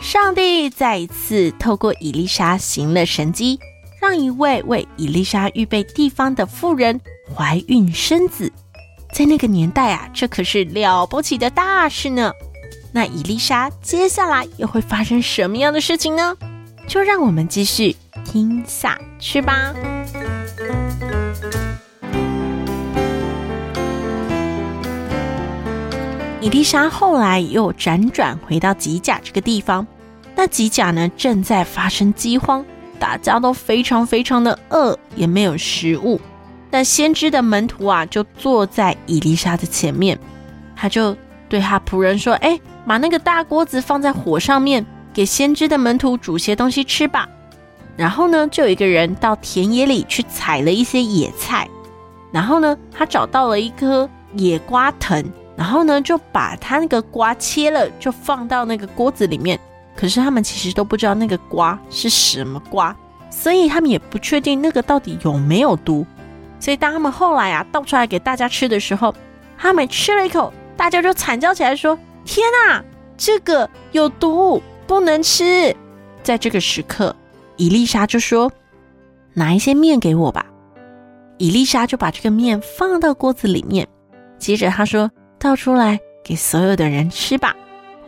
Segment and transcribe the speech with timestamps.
[0.00, 3.60] 上帝再一次透过伊丽莎行了神迹，
[4.00, 7.00] 让一位为伊丽莎预备地方的妇人
[7.34, 8.50] 怀孕生子。
[9.12, 12.32] 在那个年代啊，这可是了不起的大事呢。
[12.92, 16.34] 那伊丽莎接下来又会发生什么样的事情呢？
[16.88, 17.94] 就让我们继续
[18.24, 19.74] 听下去吧。
[26.42, 29.86] 伊丽莎后来又辗转回到吉甲这个地方，
[30.40, 32.64] 那吉甲呢，正在发生饥荒，
[32.98, 36.18] 大家都非常非常的饿，也没有食物。
[36.70, 40.18] 那先知的门徒啊，就坐在以利沙的前面，
[40.74, 41.14] 他就
[41.46, 47.28] 对他仆人说：“哎，把那个大锅子放在火上面，给先知的门徒煮些东西吃吧。”
[47.94, 51.68] 然后呢，就有一个人到田野里去采了一些野菜，
[52.32, 55.22] 然后呢，他找到了一颗野瓜藤。
[55.54, 59.60] 然后呢，就把他那个瓜切了，就放到那个锅子里面。
[60.00, 62.96] 可是他们其实都不知道那个瓜是什么瓜，
[63.28, 66.06] 所以他们也不确定那个到底有没有毒。
[66.58, 69.14] 所以当他们后来啊倒出来给大家吃的时候，
[69.58, 72.82] 他们吃了一口，大家就惨叫起来说：“天哪，
[73.18, 75.76] 这个有毒，不能吃！”
[76.24, 77.14] 在这个时刻，
[77.56, 78.50] 伊丽莎就说
[79.34, 80.46] ：“拿一些面给我吧。”
[81.36, 83.86] 伊丽莎就把这个面放到锅子里面，
[84.38, 85.10] 接着他说。
[85.42, 87.56] 倒出来给所有的人吃吧！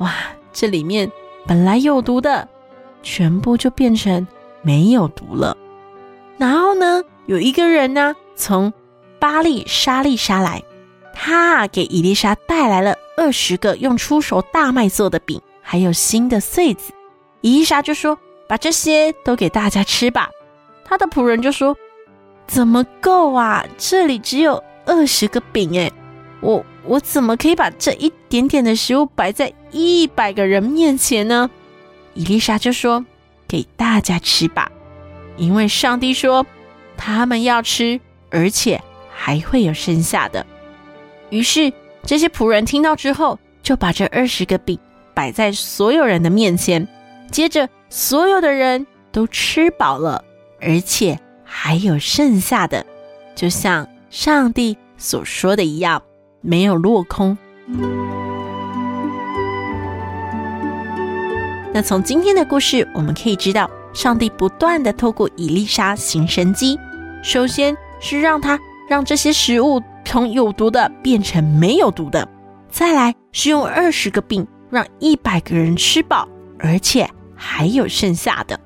[0.00, 0.12] 哇，
[0.52, 1.10] 这里面
[1.46, 2.48] 本来有毒的，
[3.02, 4.26] 全部就变成
[4.62, 5.56] 没有毒了。
[6.38, 8.72] 然后呢，有一个人呢，从
[9.18, 10.62] 巴利沙利沙来，
[11.14, 16.92] 他给伊丽莎带来了二十个用出熟大麦做的饼，还有新的穗子。
[17.40, 20.30] 伊丽莎就说：“把这些都给大家吃吧。”
[20.84, 21.76] 他的仆人就说
[22.46, 23.64] ：“怎么够啊？
[23.76, 25.92] 这里只有二十个饼诶，
[26.40, 31.50] 我。”我怎么可以把这一点点的食物摆在一百个人面前呢？
[32.14, 33.04] 伊丽莎就说
[33.46, 34.70] ：“给大家吃吧，
[35.36, 36.44] 因为上帝说
[36.96, 38.00] 他们要吃，
[38.30, 38.82] 而且
[39.14, 40.44] 还会有剩下的。”
[41.30, 41.72] 于是
[42.04, 44.78] 这些仆人听到之后，就把这二十个饼
[45.14, 46.86] 摆在所有人的面前。
[47.30, 50.22] 接着，所有的人都吃饱了，
[50.60, 52.84] 而且还有剩下的，
[53.34, 56.02] 就像上帝所说的一样。
[56.42, 57.38] 没有落空。
[61.72, 66.78] 那从今天的故事，我们可以知道，上帝不断的透过以利沙行神迹。
[67.22, 68.58] 首先是让他
[68.90, 72.28] 让这些食物从有毒的变成没有毒的，
[72.68, 78.60] 再来是用二十个饼让一百个人吃饱，而且还有剩下的。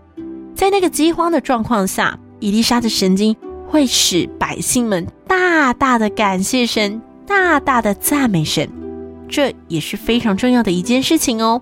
[0.55, 3.37] 在那个饥荒的状况下，以利沙的神迹
[3.69, 7.01] 会使百姓们大大的感谢神。
[7.27, 8.69] 大大的赞美神，
[9.29, 11.61] 这也是非常重要的一件事情哦。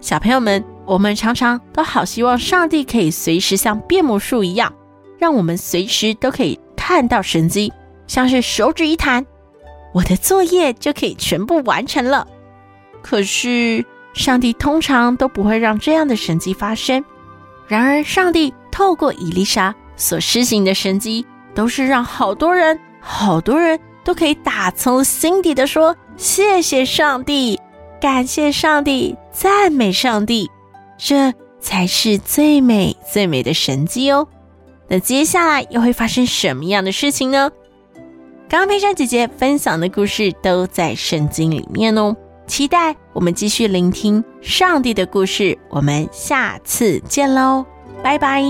[0.00, 4.72] 小朋友们，我们常常都好希望上帝可以随时像变魔术一样，
[5.18, 7.72] 让我们随时都可以看到神迹，
[8.06, 9.24] 像是手指一弹，
[9.92, 12.26] 我的作业就可以全部完成了。
[13.02, 17.04] 可是，上帝通常都不会让这样的神迹发生。
[17.68, 23.78] 然而，上帝透过伊丽莎所施行的神迹，都是让好多人、好多人。
[24.04, 27.58] 都可以打从心底的说谢谢上帝，
[28.00, 30.50] 感谢上帝，赞美上帝，
[30.98, 34.28] 这才是最美最美的神迹哦。
[34.86, 37.50] 那接下来又会发生什么样的事情呢？
[38.48, 42.14] 刚刚佩珊姐姐分享的故事都在圣经里面哦，
[42.46, 45.58] 期待我们继续聆听上帝的故事。
[45.70, 47.64] 我们下次见喽，
[48.02, 48.44] 拜拜。